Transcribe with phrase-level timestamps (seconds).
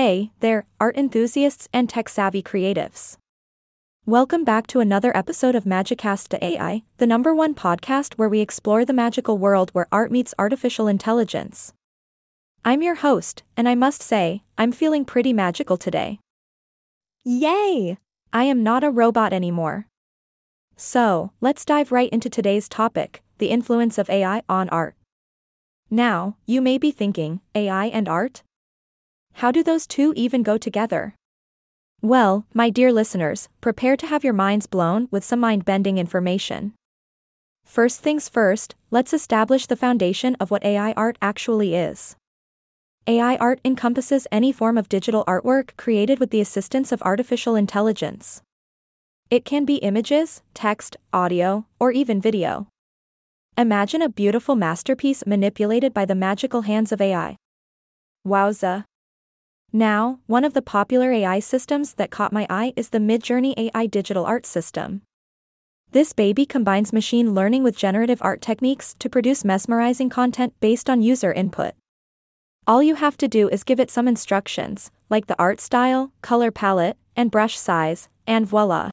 [0.00, 3.16] Hey, there, art enthusiasts and tech savvy creatives.
[4.06, 8.92] Welcome back to another episode of Magicast.ai, the number one podcast where we explore the
[8.92, 11.72] magical world where art meets artificial intelligence.
[12.64, 16.20] I'm your host, and I must say, I'm feeling pretty magical today.
[17.24, 17.98] Yay!
[18.32, 19.88] I am not a robot anymore.
[20.76, 24.94] So, let's dive right into today's topic the influence of AI on art.
[25.90, 28.44] Now, you may be thinking, AI and art?
[29.38, 31.14] How do those two even go together?
[32.02, 36.74] Well, my dear listeners, prepare to have your minds blown with some mind bending information.
[37.64, 42.16] First things first, let's establish the foundation of what AI art actually is.
[43.06, 48.42] AI art encompasses any form of digital artwork created with the assistance of artificial intelligence.
[49.30, 52.66] It can be images, text, audio, or even video.
[53.56, 57.36] Imagine a beautiful masterpiece manipulated by the magical hands of AI.
[58.26, 58.82] Wowza!
[59.72, 63.86] Now, one of the popular AI systems that caught my eye is the Midjourney AI
[63.86, 65.02] digital art system.
[65.90, 71.02] This baby combines machine learning with generative art techniques to produce mesmerizing content based on
[71.02, 71.74] user input.
[72.66, 76.50] All you have to do is give it some instructions, like the art style, color
[76.50, 78.90] palette, and brush size, and voila!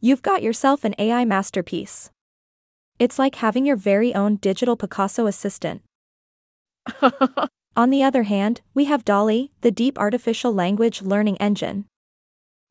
[0.00, 2.10] You've got yourself an AI masterpiece.
[2.98, 5.82] It's like having your very own digital Picasso assistant.
[7.74, 11.86] On the other hand, we have DALL-E, the deep artificial language learning engine.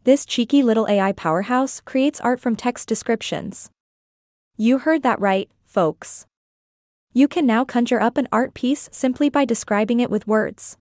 [0.03, 3.71] This cheeky little AI powerhouse creates art from text descriptions.
[4.57, 6.27] You heard that right, folks.
[7.13, 10.77] You can now conjure up an art piece simply by describing it with words.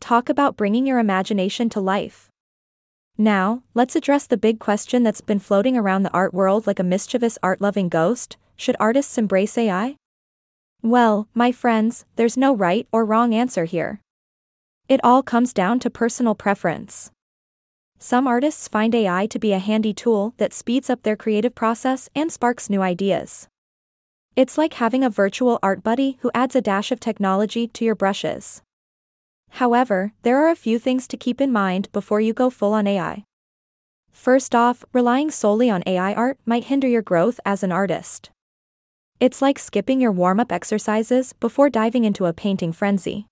[0.00, 2.30] Talk about bringing your imagination to life.
[3.18, 6.84] Now, let's address the big question that's been floating around the art world like a
[6.84, 9.96] mischievous art loving ghost should artists embrace AI?
[10.82, 14.00] Well, my friends, there's no right or wrong answer here.
[14.88, 17.10] It all comes down to personal preference.
[17.98, 22.08] Some artists find AI to be a handy tool that speeds up their creative process
[22.14, 23.48] and sparks new ideas.
[24.36, 27.94] It's like having a virtual art buddy who adds a dash of technology to your
[27.94, 28.60] brushes.
[29.52, 32.86] However, there are a few things to keep in mind before you go full on
[32.86, 33.24] AI.
[34.12, 38.30] First off, relying solely on AI art might hinder your growth as an artist.
[39.18, 43.26] It's like skipping your warm up exercises before diving into a painting frenzy.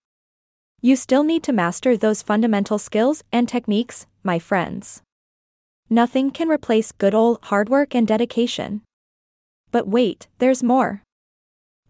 [0.81, 5.03] You still need to master those fundamental skills and techniques, my friends.
[5.91, 8.81] Nothing can replace good old hard work and dedication.
[9.71, 11.03] But wait, there's more.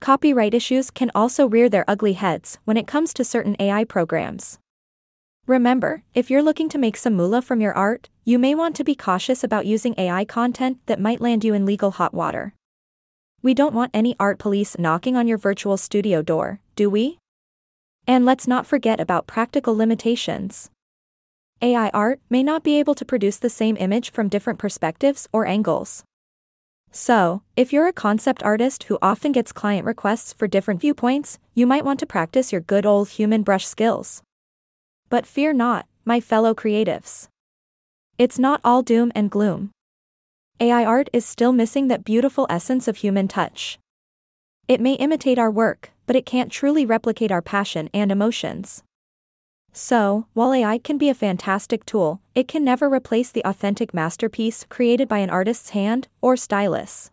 [0.00, 4.58] Copyright issues can also rear their ugly heads when it comes to certain AI programs.
[5.46, 8.84] Remember, if you're looking to make some moolah from your art, you may want to
[8.84, 12.54] be cautious about using AI content that might land you in legal hot water.
[13.44, 17.18] We don't want any art police knocking on your virtual studio door, do we?
[18.06, 20.70] And let's not forget about practical limitations.
[21.60, 25.44] AI art may not be able to produce the same image from different perspectives or
[25.44, 26.04] angles.
[26.90, 31.66] So, if you're a concept artist who often gets client requests for different viewpoints, you
[31.66, 34.22] might want to practice your good old human brush skills.
[35.10, 37.28] But fear not, my fellow creatives.
[38.16, 39.73] It's not all doom and gloom.
[40.60, 43.78] AI art is still missing that beautiful essence of human touch.
[44.68, 48.84] It may imitate our work, but it can't truly replicate our passion and emotions.
[49.72, 54.64] So, while AI can be a fantastic tool, it can never replace the authentic masterpiece
[54.70, 57.10] created by an artist's hand or stylus.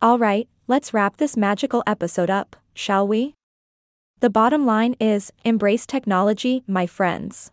[0.00, 3.34] Alright, let's wrap this magical episode up, shall we?
[4.20, 7.50] The bottom line is embrace technology, my friends.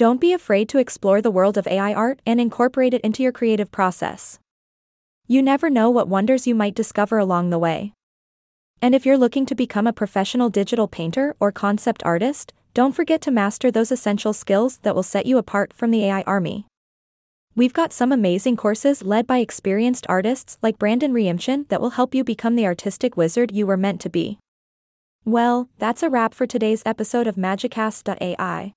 [0.00, 3.32] Don't be afraid to explore the world of AI art and incorporate it into your
[3.32, 4.38] creative process.
[5.26, 7.92] You never know what wonders you might discover along the way.
[8.80, 13.20] And if you're looking to become a professional digital painter or concept artist, don't forget
[13.20, 16.64] to master those essential skills that will set you apart from the AI army.
[17.54, 22.14] We've got some amazing courses led by experienced artists like Brandon Reimchen that will help
[22.14, 24.38] you become the artistic wizard you were meant to be.
[25.26, 28.72] Well, that's a wrap for today's episode of Magicast.ai.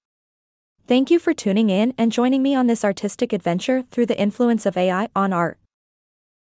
[0.86, 4.66] Thank you for tuning in and joining me on this artistic adventure through the influence
[4.66, 5.58] of AI on art.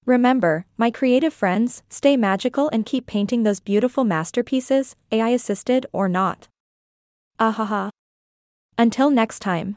[0.06, 6.08] Remember, my creative friends, stay magical and keep painting those beautiful masterpieces, AI assisted or
[6.08, 6.46] not.
[7.40, 7.90] Ahaha.
[8.78, 9.76] Until next time.